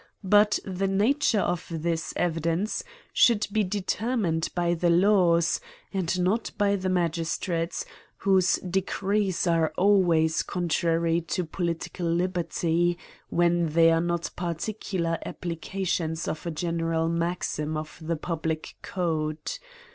But 0.23 0.57
the 0.65 0.87
nature 0.87 1.41
of 1.41 1.67
this 1.69 2.11
evidence 2.15 2.83
should 3.13 3.45
be 3.51 3.63
determined 3.63 4.49
by 4.55 4.73
the 4.73 4.89
laws, 4.89 5.61
and 5.93 6.19
not 6.21 6.49
by 6.57 6.75
the 6.75 6.89
magistrates, 6.89 7.85
whose 8.17 8.55
de 8.67 8.81
crees 8.81 9.45
are 9.45 9.71
always 9.77 10.41
contrary 10.41 11.21
to 11.27 11.45
political 11.45 12.07
liberty, 12.11 12.97
when 13.29 13.73
they 13.73 13.91
are 13.91 14.01
not 14.01 14.31
particular 14.35 15.19
applications 15.23 16.27
of 16.27 16.47
a 16.47 16.51
general 16.51 17.07
maxim 17.07 17.77
of 17.77 17.99
the 18.01 18.15
public 18.15 18.77
code. 18.81 19.51